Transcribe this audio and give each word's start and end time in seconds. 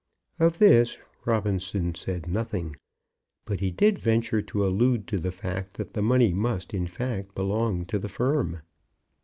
Of 0.39 0.57
this 0.57 0.97
Robinson 1.25 1.93
said 1.93 2.27
nothing, 2.27 2.75
but 3.45 3.59
he 3.59 3.69
did 3.69 3.99
venture 3.99 4.41
to 4.41 4.65
allude 4.65 5.05
to 5.09 5.19
the 5.19 5.29
fact 5.29 5.73
that 5.73 5.93
the 5.93 6.01
money 6.01 6.33
must, 6.33 6.73
in 6.73 6.87
fact, 6.87 7.35
belong 7.35 7.85
to 7.85 7.99
the 7.99 8.09
firm. 8.09 8.61